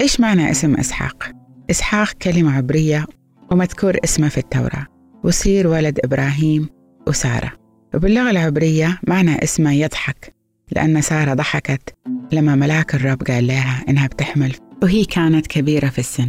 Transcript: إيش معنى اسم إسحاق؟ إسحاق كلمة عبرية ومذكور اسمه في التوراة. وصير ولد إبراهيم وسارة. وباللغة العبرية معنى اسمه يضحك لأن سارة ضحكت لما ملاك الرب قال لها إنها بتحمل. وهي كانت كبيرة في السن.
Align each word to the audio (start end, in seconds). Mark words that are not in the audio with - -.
إيش 0.00 0.20
معنى 0.20 0.50
اسم 0.50 0.74
إسحاق؟ 0.74 1.32
إسحاق 1.70 2.12
كلمة 2.12 2.56
عبرية 2.56 3.06
ومذكور 3.50 3.96
اسمه 4.04 4.28
في 4.28 4.38
التوراة. 4.38 4.86
وصير 5.24 5.66
ولد 5.66 6.00
إبراهيم 6.04 6.68
وسارة. 7.06 7.52
وباللغة 7.94 8.30
العبرية 8.30 9.00
معنى 9.08 9.42
اسمه 9.42 9.72
يضحك 9.72 10.34
لأن 10.72 11.00
سارة 11.00 11.34
ضحكت 11.34 11.94
لما 12.32 12.54
ملاك 12.54 12.94
الرب 12.94 13.22
قال 13.22 13.46
لها 13.46 13.84
إنها 13.88 14.06
بتحمل. 14.06 14.54
وهي 14.82 15.04
كانت 15.04 15.46
كبيرة 15.46 15.88
في 15.88 15.98
السن. 15.98 16.28